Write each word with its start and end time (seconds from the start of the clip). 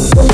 Yeah. 0.00 0.29